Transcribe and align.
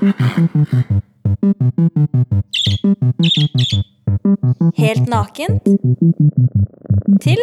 Helt 0.00 0.16
nakent 5.08 5.62
til 7.22 7.38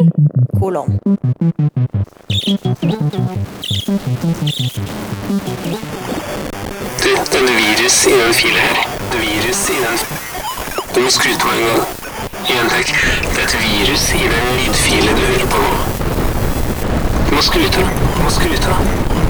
kolon. 0.60 0.99
Du, 7.04 7.10
en 7.38 7.47
virus 7.62 8.06
i 8.06 8.12
den 8.12 8.33
filen 8.33 8.58
her. 8.58 8.76
Det 9.12 9.19
virus 9.21 9.69
i 9.69 9.74
den 9.74 9.97
Du 10.96 10.99
må 11.01 11.10
skru 11.10 11.29
på 11.39 11.47
en 11.53 11.60
gang. 11.67 11.81
Igjen, 12.49 12.69
takk. 12.69 12.87
Det 13.35 13.37
er 13.37 13.44
et 13.44 13.58
virus 13.67 14.13
i 14.13 14.15
den 14.33 14.46
lydfilen 14.58 15.15
du 15.15 15.21
hører 15.29 15.47
på 15.53 15.58
nå. 15.62 15.67
Du 17.30 17.35
må 17.35 17.41
skru 17.41 17.59
til. 17.59 17.85
Du 18.17 18.23
må 18.23 18.30
skru 18.30 18.49
til. 18.66 19.27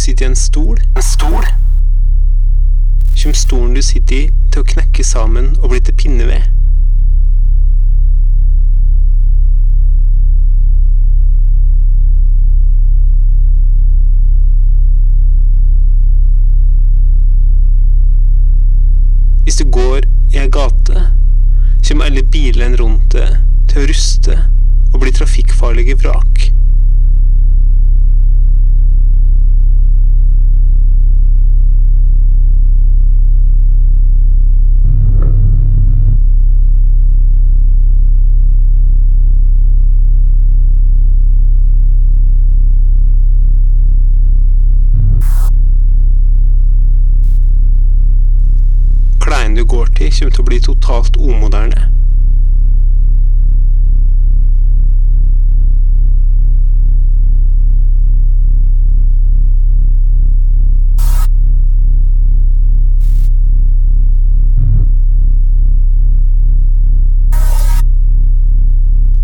Sitter 0.00 0.24
i 0.24 0.30
en 0.30 0.36
stol 0.36 0.78
En 0.96 1.04
stol? 1.04 1.44
Kommer 3.20 3.36
stolen 3.36 3.74
du 3.76 3.82
sitter 3.84 4.16
i 4.16 4.30
til 4.48 4.62
å 4.62 4.68
knekke 4.72 5.04
sammen 5.04 5.52
og 5.60 5.74
bli 5.74 5.80
til 5.84 5.96
pinneved? 6.00 6.46
Hvis 19.44 19.60
du 19.60 19.66
går 19.74 20.06
i 20.32 20.40
ei 20.40 20.48
gate, 20.48 21.04
kommer 21.84 22.08
alle 22.08 22.24
bilene 22.24 22.80
rundt 22.80 23.12
deg 23.18 23.36
til 23.68 23.82
å 23.82 23.90
ruste 23.90 24.38
og 24.94 25.00
bli 25.02 25.12
trafikkfarlige 25.12 25.98
vrak. 26.00 26.50
Klærne 49.50 49.62
du 49.62 49.66
går 49.66 49.84
til, 49.84 50.12
kommer 50.18 50.30
til 50.30 50.42
å 50.42 50.46
bli 50.46 50.58
totalt 50.62 51.16
omoderne. 51.18 51.88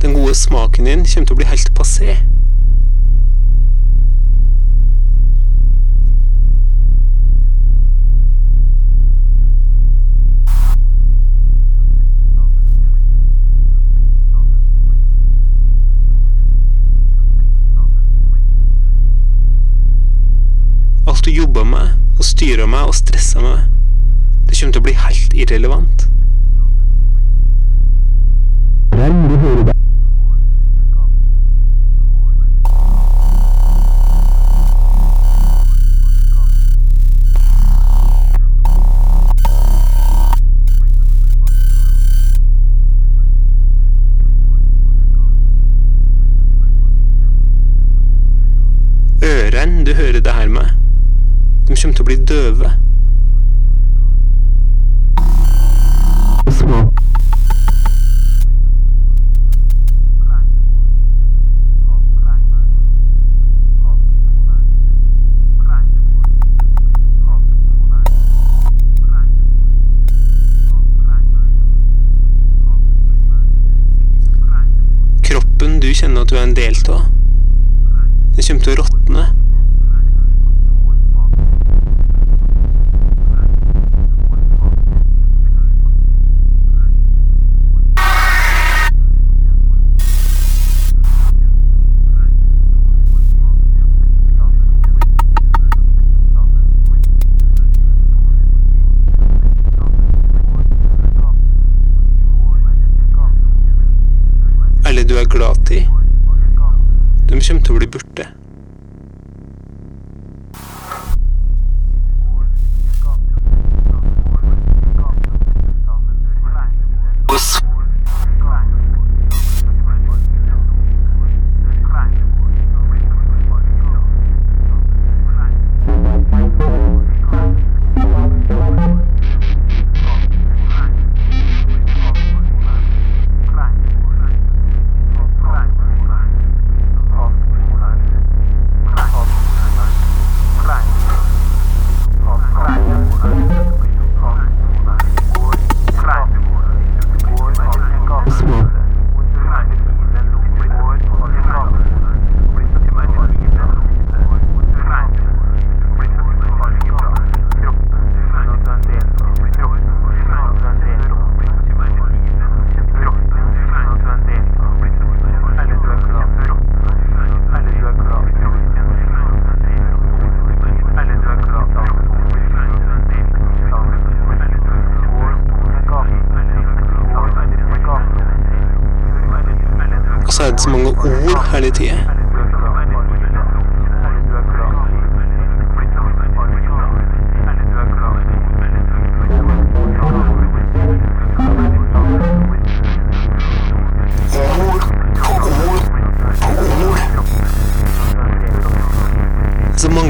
Den 0.02 0.14
gode 0.14 0.34
smaken 0.34 0.84
din 0.90 1.06
kommer 1.06 1.26
til 1.26 1.36
å 1.36 1.38
bli 1.38 1.52
helt 1.54 1.70
passé. 1.78 2.18
Jobba 21.36 21.64
med, 21.64 21.88
og 22.18 22.24
styra 22.24 22.66
med 22.66 22.78
og 22.88 22.94
stressa 22.94 23.40
med, 23.40 23.58
det 24.48 24.56
kommer 24.56 24.72
til 24.72 24.80
å 24.80 24.86
bli 24.88 24.96
helt 24.96 25.34
irrelevant. 25.36 26.06
Ørene 49.26 49.84
du 49.84 49.92
hører 49.96 50.20
det 50.20 50.32
her 50.32 50.48
med, 50.48 50.85
de 51.68 51.74
kommer 51.74 51.94
til 51.94 52.02
å 52.02 52.06
bli 52.06 52.16
døve. 52.22 52.70
Kroppen 75.26 75.80
du 75.82 75.90
kjenner 75.90 76.22
at 76.22 76.30
du 76.30 76.36
er 76.36 76.44
en 76.44 76.54
del 76.54 76.78
av, 76.94 77.10
den 78.36 78.46
kommer 78.46 78.62
til 78.62 78.76
å 78.76 78.78
råtne. 78.84 79.26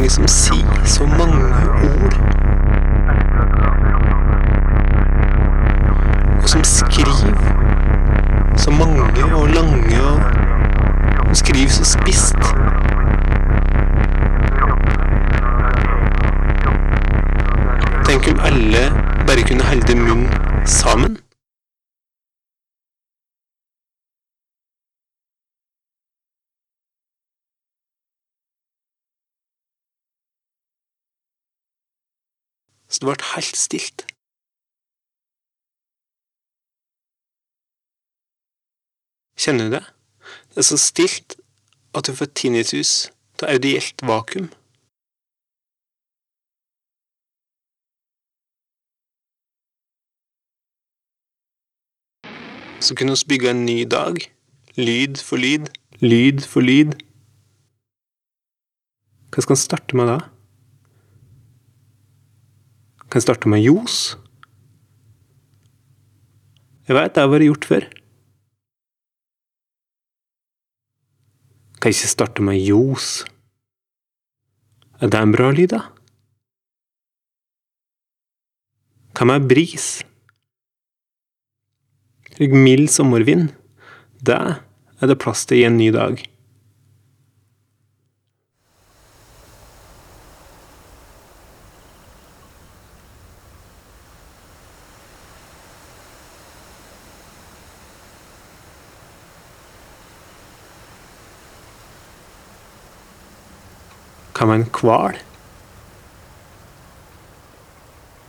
Mange 0.07 0.15
som 0.15 0.29
sier 0.29 0.85
så 0.85 1.07
mange 1.07 1.45
ord. 1.83 2.15
Og 6.43 6.49
som 6.49 6.65
skriver 6.65 7.35
så 8.57 8.71
mange 8.71 9.03
og 9.35 9.49
lange 9.49 10.03
og 10.03 10.21
og 11.29 11.37
skriver 11.37 11.69
så 11.69 11.85
spisst. 11.85 12.39
Tenk 18.07 18.29
om 18.33 18.41
alle 18.45 18.93
bare 19.27 19.43
kunne 19.49 19.63
holde 19.63 19.97
munn 19.97 20.29
sammen. 20.65 21.26
Så 32.97 33.05
det 33.05 33.09
ble 33.11 33.25
helt 33.35 33.59
stilt. 33.61 34.03
Kjenner 39.37 39.67
du 39.67 39.75
det? 39.75 39.83
Det 40.49 40.63
er 40.63 40.65
så 40.65 40.79
stilt 40.81 41.35
at 41.93 42.09
du 42.09 42.15
får 42.17 42.31
tinnitus 42.33 42.93
av 43.43 43.51
audielt 43.53 44.01
vakuum. 44.01 44.49
Så 52.81 52.97
kunne 52.97 53.13
vi 53.13 53.29
bygge 53.29 53.51
en 53.51 53.67
ny 53.67 53.85
dag. 53.85 54.17
Lyd 54.77 55.21
for 55.21 55.37
lyd, 55.37 55.69
lyd 56.01 56.41
for 56.49 56.65
lyd. 56.65 56.97
Hva 59.29 59.45
skal 59.45 59.53
en 59.53 59.65
starte 59.67 60.01
med 60.01 60.09
da? 60.09 60.19
Kan 63.11 63.23
starte 63.23 63.49
med 63.49 63.63
ljos? 63.63 64.17
Jeg 66.87 66.95
veit 66.95 67.15
det 67.15 67.23
har 67.23 67.31
vært 67.31 67.47
gjort 67.49 67.67
før. 67.67 67.87
Kan 71.83 71.95
ikke 71.95 72.11
starte 72.11 72.45
med 72.47 72.59
ljos? 72.59 73.25
Er 75.03 75.11
det 75.13 75.21
en 75.21 75.35
bra 75.35 75.51
lyd, 75.55 75.75
da? 75.75 75.83
Hva 79.17 79.27
med 79.29 79.49
bris? 79.49 79.89
Mild 82.37 82.91
sommervind. 82.93 83.53
Det 84.21 84.37
er 84.37 85.09
det 85.09 85.21
plass 85.23 85.47
til 85.49 85.63
i 85.63 85.69
en 85.69 85.79
ny 85.79 85.89
dag. 85.95 86.21
Hva 104.37 104.45
med 104.45 104.59
en 104.61 104.71
hval? 104.77 105.17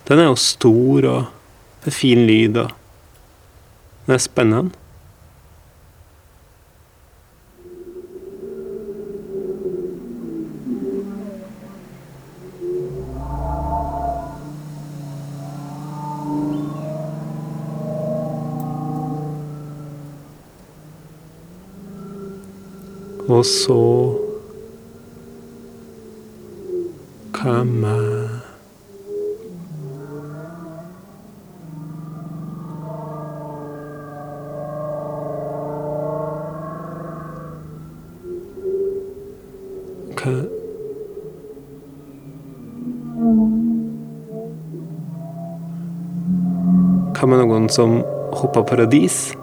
Den 0.07 0.21
er 0.23 0.29
jo 0.29 0.35
stor 0.39 1.07
og 1.11 1.23
med 1.83 1.91
fin 1.91 2.23
lyd 2.29 2.61
og 2.63 2.71
Den 4.07 4.13
er 4.15 4.17
spennende. 4.23 4.71
Og 23.27 23.45
så 23.45 24.26
komme 27.47 27.95
Hva 40.17 40.33
Hva 47.17 47.25
med 47.25 47.39
noen 47.39 47.71
som 47.71 48.01
hoppa 48.35 48.61
paradis? 48.67 49.36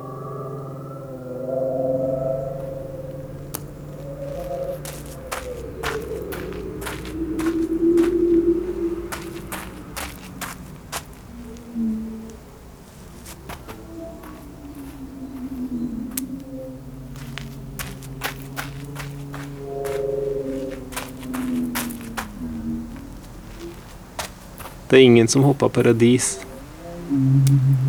Det 24.94 25.00
er 25.00 25.08
ingen 25.08 25.26
som 25.26 25.42
hopper 25.42 25.72
paradis 25.74 26.36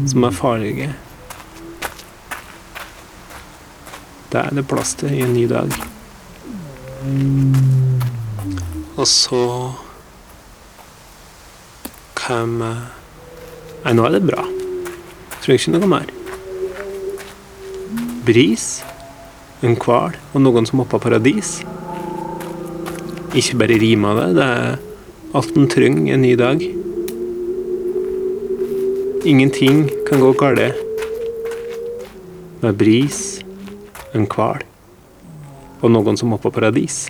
som 0.09 0.23
er 0.25 0.31
farlige. 0.33 0.87
Det 4.31 4.39
er 4.41 4.55
det 4.57 4.63
plass 4.65 4.95
til 4.97 5.13
i 5.13 5.19
en 5.21 5.35
ny 5.35 5.43
dag. 5.45 5.69
Og 8.97 9.05
så 9.05 9.41
kommer 12.17 12.79
Nei, 13.83 13.93
nå 13.93 14.07
er 14.07 14.15
det 14.15 14.23
bra. 14.25 14.47
Trenger 15.43 15.59
ikke 15.59 15.73
noe 15.75 15.89
mer. 15.91 16.09
Bris, 18.25 18.65
en 19.61 19.77
hval 19.77 20.17
og 20.31 20.41
noen 20.41 20.65
som 20.65 20.81
hopper 20.81 21.03
paradis. 21.05 21.59
Ikke 23.37 23.61
bare 23.61 23.77
rimer 23.85 24.23
det, 24.23 24.27
det 24.41 24.49
er 24.55 25.37
alt 25.37 25.53
en 25.61 25.69
trenger 25.69 26.17
en 26.17 26.25
ny 26.25 26.33
dag. 26.41 26.65
Ingenting 29.25 29.89
kan 30.09 30.19
gå 30.19 30.31
galt 30.37 30.75
med 32.61 32.75
bris, 32.77 33.39
en 34.13 34.27
hval 34.29 34.61
og 35.81 35.89
noen 35.89 36.19
som 36.19 36.29
hopper 36.35 36.53
paradis. 36.53 37.07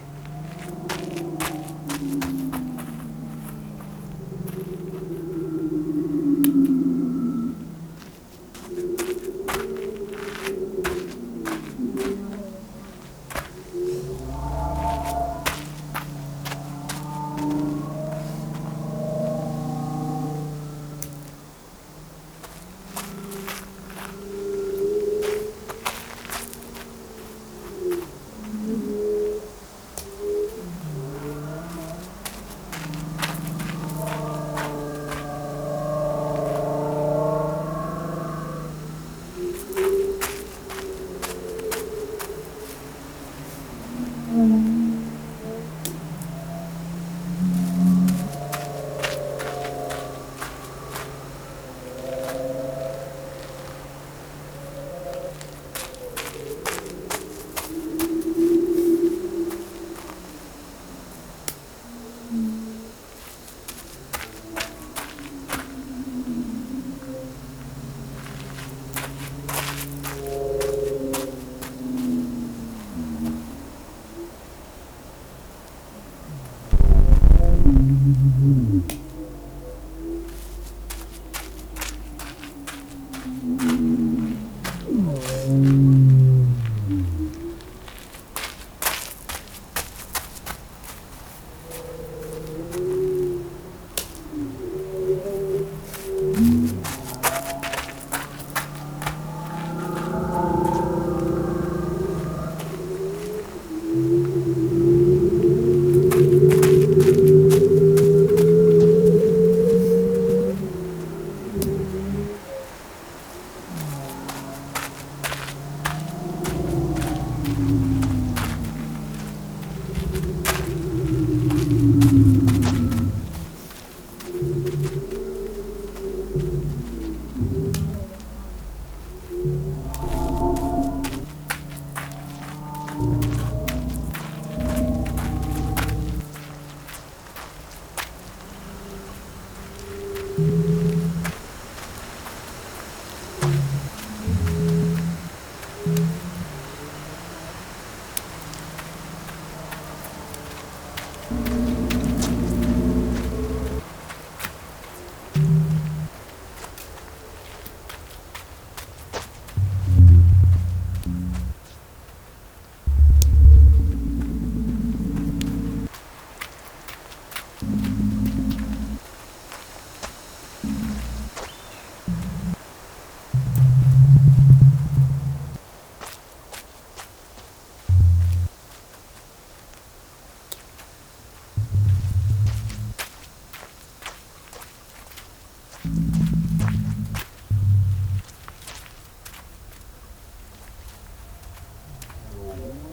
Thank 85.45 85.63
you. 85.63 85.94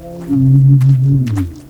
Mm-hmm. 0.02 1.61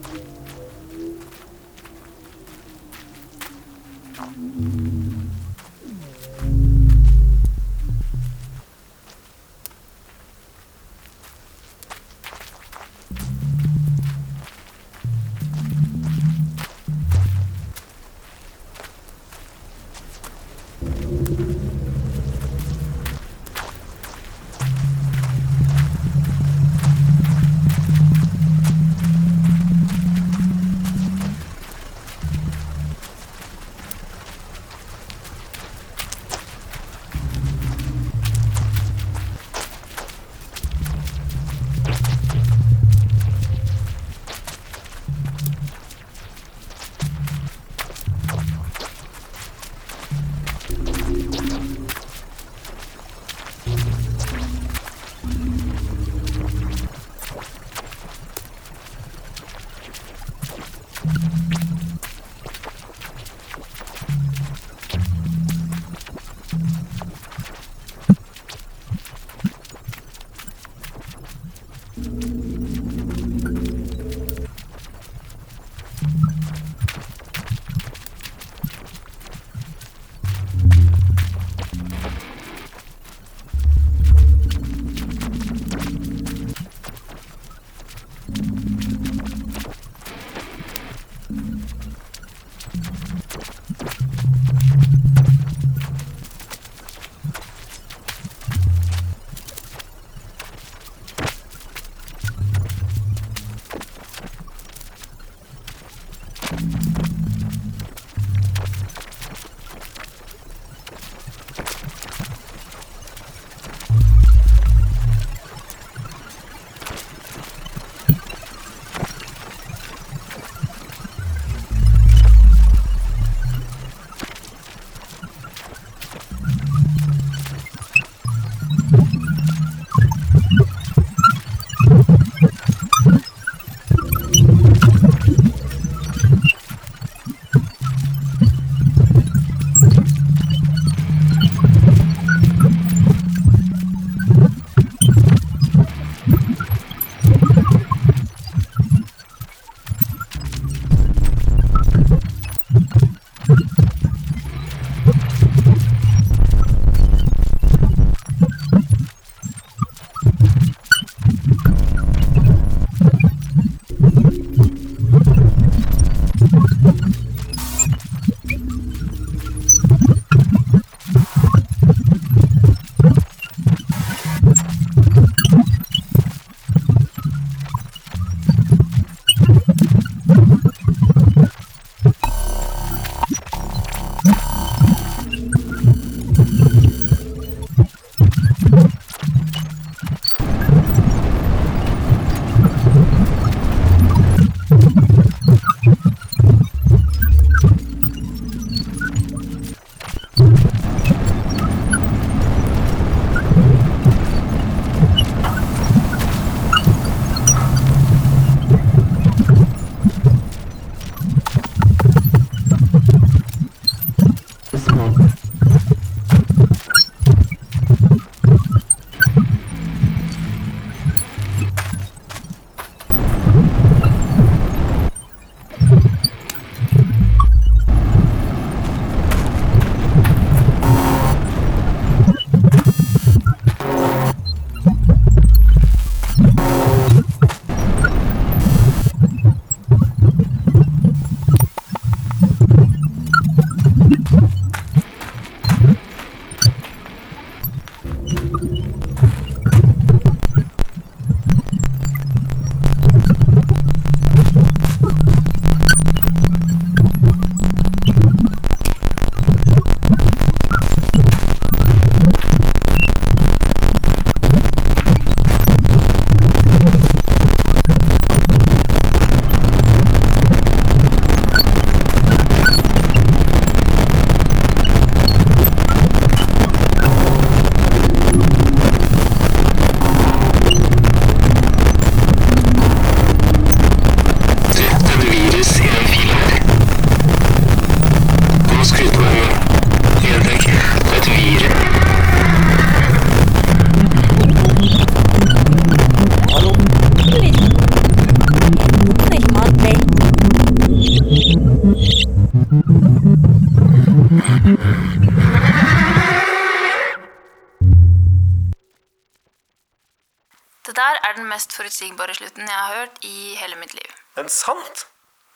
Forutsigbare 311.83 312.35
slutten 312.39 312.69
jeg 312.69 312.79
har 312.79 313.01
hørt 313.01 313.25
i 313.27 313.57
hele 313.59 313.79
mitt 313.81 313.95
liv. 313.97 314.15
Men 314.37 314.51
sant? 314.53 315.07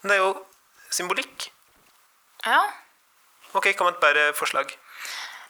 Det 0.03 0.17
er 0.17 0.19
jo 0.21 0.33
symbolikk. 0.91 1.47
Ja. 2.45 2.59
Ok, 3.55 3.71
kom 3.75 3.87
med 3.87 3.95
et 3.95 4.03
bedre 4.03 4.25
forslag. 4.35 4.73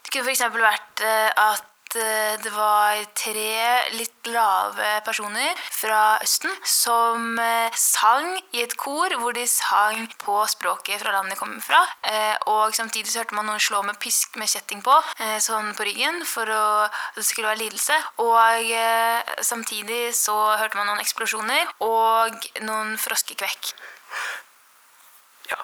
Det 0.04 0.14
kunne 0.14 0.30
f.eks. 0.30 0.44
vært 0.54 1.02
eh, 1.04 1.30
at 1.34 1.66
det 1.94 2.50
var 2.52 3.00
tre 3.16 3.52
litt 3.96 4.28
lave 4.28 4.88
personer 5.06 5.56
fra 5.72 6.18
Østen 6.24 6.52
som 6.68 7.38
eh, 7.40 7.70
sang 7.78 8.34
i 8.52 8.62
et 8.64 8.74
kor 8.76 9.12
hvor 9.20 9.32
de 9.36 9.46
sang 9.48 10.04
på 10.20 10.36
språket 10.52 11.00
fra 11.00 11.14
landet 11.14 11.36
de 11.36 11.40
kommer 11.40 11.64
fra. 11.64 11.80
Eh, 12.02 12.36
Og 12.52 12.74
samtidig 12.76 13.10
så 13.12 13.22
hørte 13.22 13.38
man 13.38 13.48
noen 13.48 13.62
slå 13.62 13.82
med 13.86 13.98
pisk 14.02 14.36
med 14.40 14.50
kjetting 14.50 14.82
på, 14.84 14.94
eh, 15.24 15.38
sånn 15.40 15.72
på 15.78 15.86
ryggen, 15.88 16.20
for 16.28 16.48
å, 16.50 16.66
det 17.16 17.24
skulle 17.24 17.48
være 17.48 17.62
lidelse. 17.64 17.96
Og 18.24 18.70
eh, 18.74 19.34
samtidig 19.40 20.14
så 20.16 20.36
hørte 20.58 20.76
man 20.76 20.90
noen 20.90 21.02
eksplosjoner 21.04 21.72
og 21.84 22.48
noen 22.66 22.96
froskekvekk. 23.00 23.72
Ja, 25.52 25.60